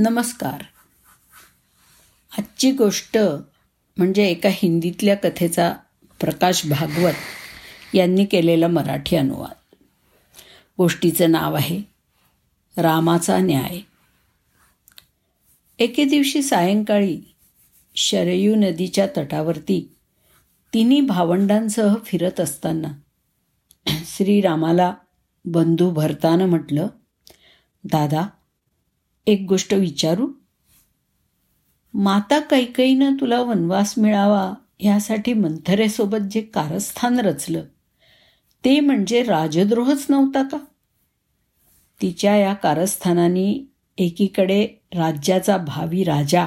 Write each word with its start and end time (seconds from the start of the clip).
नमस्कार. 0.00 0.62
आजची 2.38 2.70
गोष्ट 2.70 3.18
म्हणजे 3.96 4.24
एका 4.24 4.48
हिंदीतल्या 4.52 5.16
कथेचा 5.16 5.74
प्रकाश 6.20 6.66
भागवत 6.66 7.12
यांनी 7.94 8.24
केलेला 8.24 8.68
मराठी 8.68 9.16
अनुवाद. 9.16 9.74
गोष्टीचं 10.78 11.30
नाव 11.30 11.54
आहे 11.54 11.82
रामाचा 12.76 13.38
न्याय. 13.38 13.80
एके 15.78 16.04
दिवशी 16.04 16.42
सायंकाळी 16.42 17.20
शरयू 17.96 18.54
नदीच्या 18.54 19.06
तटावरती 19.16 19.96
तिन्ही 20.74 21.00
भावंडांसह 21.00 21.96
फिरत 22.04 22.40
असताना 22.40 22.88
श्रीरामाला 24.04 24.94
बंधू 25.44 25.90
भरतानं 25.90 26.46
म्हटलं 26.46 26.86
दादा 27.84 28.26
एक 29.28 29.46
गोष्ट 29.48 29.74
विचारू? 29.74 30.28
माता 31.94 32.40
कैकईनं 32.40 33.16
तुला 33.20 33.40
वनवास 33.40 33.94
मिळावा 33.98 34.54
ह्यासाठी 34.80 35.32
मंथरेसोबत 35.32 36.18
जे 36.30 36.40
कारस्थान 36.40 37.20
रचलं 37.20 37.64
ते 38.64 38.80
म्हणजे 38.80 39.22
राजद्रोहच 39.22 40.06
नव्हता 40.10 40.42
का? 40.42 40.56
तिच्या 42.02 42.36
या 42.36 42.54
कारस्थानाने 42.54 43.66
एकीकडे 43.98 44.66
राज्याचा 44.94 45.56
भावी 45.56 46.04
राजा 46.04 46.46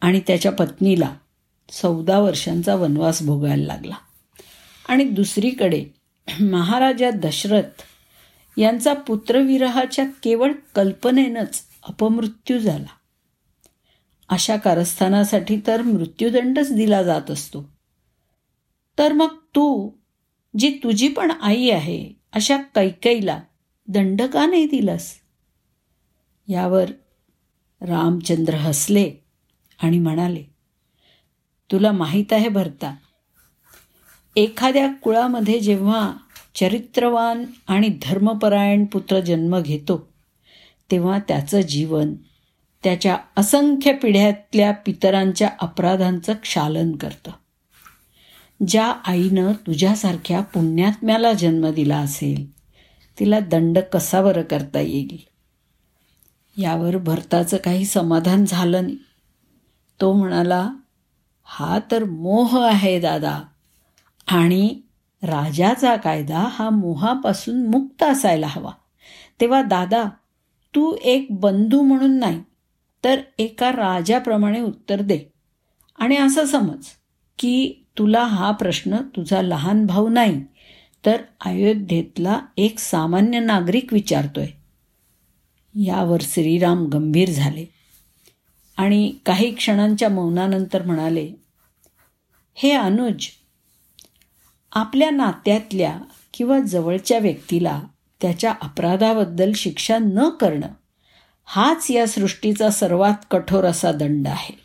आणि 0.00 0.20
त्याच्या 0.26 0.52
पत्नीला 0.52 1.14
चौदा 1.72 2.18
वर्षांचा 2.18 2.74
वनवास 2.74 3.22
भोगायला 3.22 3.66
लागला. 3.66 3.94
आणि 4.88 5.04
दुसरीकडे 5.04 5.84
महाराजा 6.40 7.10
दशरथ 7.10 7.82
यांचा 8.56 8.94
पुत्रविरहाच्या 8.94 10.04
केवळ 10.22 10.52
कल्पनेनंच 10.74 11.62
अपमृत्यू 11.88 12.58
झाला. 12.58 12.86
अशा 14.28 14.56
कारस्थानासाठी 14.56 15.60
तर 15.66 15.82
मृत्यूदंडच 15.82 16.72
दिला 16.74 17.02
जात 17.02 17.30
असतो. 17.30 17.74
तर 18.98 19.12
मग 19.12 19.36
तू 19.54 19.90
जी 20.58 20.78
तुझी 20.84 21.08
पण 21.08 21.30
आई 21.30 21.70
आहे 21.70 22.12
अशा 22.32 22.56
कैकईला 22.56 23.40
दंड 23.88 24.22
का 24.22 24.46
नाही 24.46 24.66
दिलास? 24.66 25.14
यावर 26.48 26.90
रामचंद्र 27.80 28.54
हसले 28.54 29.12
आणि 29.78 29.98
म्हणाले 29.98 30.44
तुला 31.72 31.92
माहीत 31.92 32.32
आहे 32.32 32.48
भरता 32.48 32.94
एखाद्या 34.36 34.92
कुळामध्ये 34.92 35.60
जेव्हा 35.60 36.12
चरित्रवान 36.54 37.44
आणि 37.68 37.88
धर्मपरायण 37.88 38.84
पुत्र 38.84 39.20
जन्म 39.20 39.60
घेतो. 39.60 40.08
तेव्हा 40.90 41.18
त्याचं 41.18 41.60
जीवन 41.60 42.14
त्याच्या 42.84 43.18
असंख्य 43.36 43.92
पिढ्यातल्या 43.92 44.72
पितरांच्या 44.72 45.50
अपराधांचं 45.60 46.32
क्षालन 46.32 46.96
करतं. 46.96 47.30
ज्या 48.68 48.86
आईनं 48.86 49.52
तुझ्यासारख्या 49.52 50.40
पुण्यात्म्याला 50.40 51.32
जन्म 51.32 51.70
दिला 51.70 51.98
असेल 51.98 52.52
तिला 53.18 53.40
दंड 53.40 53.78
कसा 53.78 54.22
बरं 54.22 54.42
करता 54.42 54.80
येईल? 54.80 55.18
यावर 56.62 56.96
भरताचं 56.96 57.56
काही 57.56 57.84
समाधान 57.84 58.44
झालं 58.44 58.82
नाही. 58.82 58.96
तो 60.00 60.12
म्हणाला 60.12 60.70
हा 61.44 61.78
तर 61.90 62.04
मोह 62.04 62.66
आहे 62.66 63.00
दादा. 63.00 63.42
आणि 64.26 64.80
राजाचा 65.24 65.96
कायदा 65.96 66.48
हा 66.50 66.70
मोहापासून 66.70 67.66
मुक्त 67.66 68.02
असायला 68.02 68.46
हवा. 68.46 68.72
तेव्हा 69.40 69.62
दादा 69.62 70.04
तू 70.74 70.96
एक 71.02 71.26
बंधू 71.30 71.82
म्हणून 71.82 72.18
नाही 72.18 72.42
तर 73.04 73.20
एका 73.38 73.72
राजाप्रमाणे 73.72 74.60
उत्तर 74.60 75.00
दे. 75.02 75.20
आणि 75.98 76.16
असं 76.16 76.44
समज 76.44 76.84
की 77.38 77.72
तुला 77.98 78.24
हा 78.24 78.50
प्रश्न 78.50 78.96
तुझा 78.96 79.42
लहान 79.42 79.86
भाऊ 79.86 80.08
नाही 80.08 80.44
तर 81.06 81.16
अयोध्येतला 81.44 82.40
एक 82.56 82.78
सामान्य 82.78 83.40
नागरिक 83.40 83.92
विचारतोय. 83.92 84.46
यावर 85.74 86.18
श्रीराम 86.20 86.86
गंभीर 86.86 87.30
झाले 87.30 87.64
आणि 88.76 89.12
काही 89.26 89.54
क्षणांच्या 89.54 90.08
मौनानंतर 90.08 90.82
म्हणाले 90.82 91.32
हे 92.54 92.70
अनुज 92.72 93.26
आपल्या 94.74 95.10
नात्यातल्या 95.10 95.98
किंवा 96.34 96.60
जवळच्या 96.60 97.18
व्यक्तीला 97.18 97.82
त्याच्या 98.22 98.54
अपराधाबद्दल 98.62 99.52
शिक्षा 99.52 99.98
न 99.98 100.28
करणं 100.28 100.66
हाच 101.44 101.90
या 101.90 102.06
सृष्टीचा 102.06 102.70
सर्वात 102.70 103.14
कठोर 103.30 103.64
असा 103.64 103.92
दंड 103.92 104.28
आहे. 104.28 104.58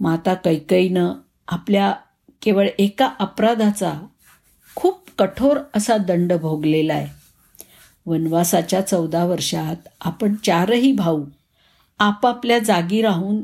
माता 0.00 0.34
कैकईनं 0.34 1.12
आपल्या 1.48 1.94
केवळ 2.42 2.68
एका 2.78 3.10
अपराधाचा 3.18 3.92
खूप 4.74 5.08
कठोर 5.18 5.56
असा 5.74 5.96
दंड 5.96 6.32
भोगलेला 6.32 6.94
आहे. 6.94 7.06
वनवासाच्या 8.06 8.80
चौदा 8.80 9.24
वर्षात 9.24 9.88
आपण 10.00 10.34
चारही 10.34 10.92
भाऊ 10.92 11.24
आपापल्या 11.98 12.58
जागी 12.58 13.02
राहून 13.02 13.42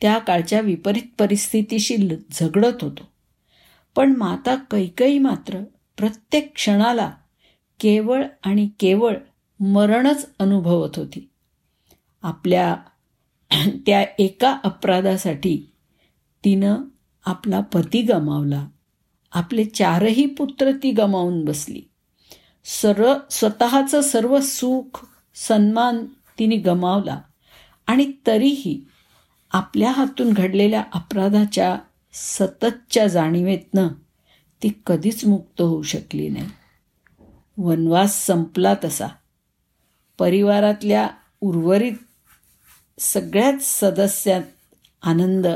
त्या 0.00 0.18
काळच्या 0.18 0.60
विपरीत 0.60 1.02
परिस्थितीशी 1.18 1.96
झगडत 2.32 2.84
होतो. 2.84 3.15
पण 3.96 4.16
माता 4.16 4.54
कैकई 4.54 5.18
मात्र 5.18 5.64
प्रत्येक 5.98 6.54
क्षणाला 6.54 7.12
केवळ 7.80 8.24
आणि 8.44 8.68
केवळ 8.80 9.16
मरणच 9.60 10.30
अनुभवत 10.38 10.90
होती. 10.96 11.30
आपल्या 12.22 12.76
त्या 13.86 14.04
एका 14.18 14.58
अपराधासाठी 14.64 15.72
तिनं 16.44 16.76
आपला 17.26 17.60
पती 17.60 18.02
गमावला. 18.02 18.66
आपले 19.32 19.64
चारही 19.64 20.26
पुत्र 20.26 20.70
ती 20.82 20.90
गमावून 20.90 21.44
बसली. 21.44 21.82
सर्व 22.64 23.14
स्वतःचं 23.30 24.00
सर्व 24.00 24.40
सुख 24.40 25.06
सन्मान 25.34 26.04
तिने 26.38 26.56
गमावला. 26.56 27.20
आणि 27.86 28.12
तरीही 28.26 28.84
आपल्या 29.50 29.92
हातून 29.92 30.32
घडलेल्या 30.32 30.84
अपराधाच्या 30.92 31.78
सततच्या 32.18 33.06
जाणीवेतनं 33.06 33.88
ती 34.62 34.80
कधीच 34.86 35.24
मुक्त 35.24 35.60
होऊ 35.60 35.82
शकली 35.82 36.28
नाही. 36.28 36.48
वनवास 37.56 38.26
संपला 38.26 38.74
तसा. 38.84 39.06
परिवारातल्या 40.18 41.08
उर्वरित 41.40 41.92
सगळ्याच 42.98 43.80
सदस्यात 43.80 44.42
आनंद 45.02 45.46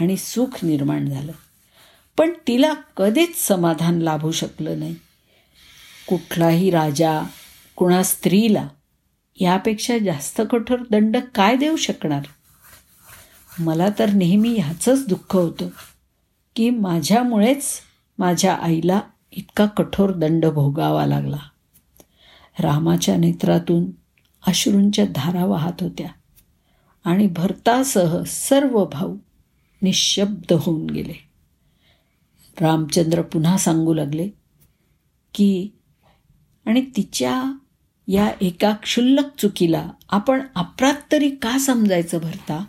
आणि 0.00 0.16
सुख 0.16 0.64
निर्माण 0.64 1.10
झालं. 1.10 1.32
पण 2.18 2.30
तिला 2.46 2.74
कधीच 2.74 3.36
समाधान 3.36 3.98
लाभू 3.98 4.30
शकलं 4.30 4.78
नाही. 4.78 4.96
कुठलाही 6.08 6.70
राजा 6.70 7.22
कुणा 7.76 8.02
स्त्रीला 8.02 8.68
यापेक्षा 9.40 9.98
जास्त 9.98 10.42
कठोर 10.50 10.78
दंड 10.90 11.16
काय 11.34 11.56
देऊ 11.56 11.76
शकणार? 11.76 12.22
मला 13.58 13.88
तर 13.98 14.10
नेहमी 14.10 14.54
ह्याचंच 14.54 15.06
दुःख 15.06 15.36
होतं. 15.36 15.68
की 16.56 16.70
माझ्यामुळेच 16.70 17.64
माझ्या 18.18 18.54
आईला 18.54 19.00
इतका 19.32 19.66
कठोर 19.66 20.12
दंड 20.12 20.46
भोगावा 20.46 21.06
लागला. 21.06 21.36
रामाच्या 22.60 23.16
नेत्रातून 23.16 23.90
अश्रूंच्या 24.46 25.04
धारा 25.14 25.44
वाहत 25.44 25.82
होत्या 25.82 26.08
आणि 27.04 27.26
भरतासह 27.26 28.22
सर्व 28.22 28.84
भाऊ 28.84 29.16
निशब्द 29.82 30.52
होऊन 30.52 30.90
गेले. 30.90 31.14
रामचंद्र 32.60 33.22
पुन्हा 33.22 33.58
सांगू 33.58 33.94
लागले 33.94 34.28
की 35.34 35.68
आणि 36.66 36.86
तिच्या 36.96 37.52
या 38.08 38.32
एका 38.40 38.72
क्षुल्लक 38.72 39.36
चुकीला 39.38 39.90
आपण 40.08 40.42
अपराध 40.54 40.94
तरी 41.12 41.30
का 41.30 41.58
समजायचं 41.58 42.18
भरता? 42.18 42.64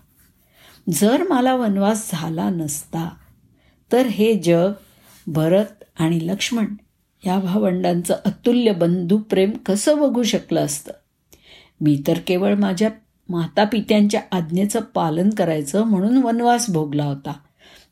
जर 0.94 1.24
मला 1.24 1.56
वनवास 1.56 2.12
झाला 2.12 2.50
नसता 2.50 3.10
तर 3.92 4.06
हे 4.06 4.34
जग 4.34 4.72
भरत 5.28 5.84
आणि 6.00 6.28
लक्ष्मण 6.28 6.66
या 7.26 7.40
भावंडांचं 7.40 8.16
अतुल्य 8.26 8.72
बंधुप्रेम 8.72 9.52
कसं 9.52 9.98
बघू 9.98 10.24
शकलं 10.24 10.66
असतं? 10.66 10.92
मी 11.82 12.04
तर 12.08 12.20
केवळ 12.28 12.56
माझ्या 12.56 12.90
मातापित्यांच्या 13.30 14.22
आज्ञेचं 14.32 14.80
पालन 14.80 15.30
करायचं 15.30 15.84
म्हणून 15.84 16.18
वनवास 16.18 16.70
भोगला 16.70 17.04
होता. 17.04 17.34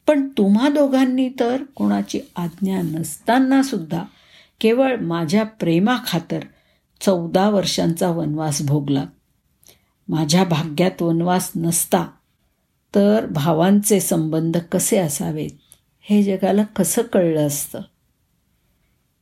पण 0.07 0.27
तुम्हा 0.27 0.69
दोघांनी 0.69 1.29
तर 1.39 1.63
कोणाची 1.75 2.19
आज्ञा 2.35 2.81
नसताना 2.81 3.63
सुद्धा 3.63 4.03
केवळ 4.61 4.95
माझ्या 4.95 5.43
प्रेमाखातर 5.43 6.39
चौदा 7.01 7.49
वर्षांचा 7.49 8.09
वनवास 8.09 8.61
भोगला. 8.61 9.05
माझ्या 10.07 10.43
भाग्यात 10.43 11.01
वनवास 11.01 11.51
नसता 11.55 12.07
तर 12.95 13.25
भावांचे 13.25 13.99
संबंध 13.99 14.57
कसे 14.57 14.97
असावेत? 14.97 15.49
हे 16.09 16.23
जगाला 16.23 16.63
कसं 16.63 17.01
कळलं 17.01 17.47
असतं? 17.47 17.81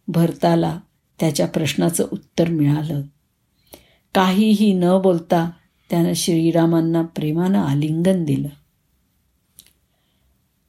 भरताला 0.08 0.80
त्याच्या 1.20 1.48
प्रश्नाचं 1.48 2.08
उत्तर 2.12 2.50
मिळालं. 2.50 3.02
काहीही 4.16 4.74
न 4.74 4.86
बोलता 5.04 5.52
त्यानं 5.90 6.14
श्रीरामांना 6.14 7.02
प्रेमानं 7.02 7.60
आलिंगन 7.60 8.24
दिलं. 8.24 8.48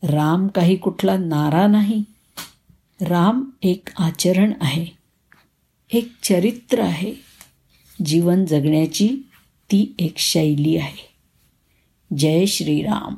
राम 0.06 0.48
काही 0.48 0.76
कुठला 0.76 1.16
नारा 1.18 1.66
नाही. 1.66 2.04
राम 3.00 3.50
एक 3.62 3.88
आचरण 3.98 4.52
आहे. 4.60 4.86
एक 5.92 6.12
चरित्र 6.22 6.80
आहे. 6.80 7.14
जीवन 8.04 8.44
जगण्याची 8.44 9.08
ती 9.70 9.94
एक 9.98 10.18
शैली 10.18 10.76
आहे. 10.76 11.14
जय 12.16 12.44
श्रीराम. 12.44 13.14